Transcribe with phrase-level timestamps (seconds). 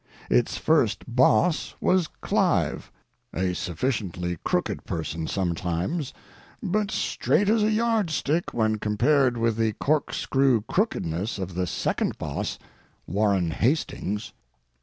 [0.31, 2.91] Its first boss was Clive,
[3.35, 6.11] a sufficiently crooked person sometimes,
[6.63, 12.17] but straight as a yard stick when compared with the corkscrew crookedness of the second
[12.17, 12.57] boss,
[13.05, 14.33] Warren Hastings.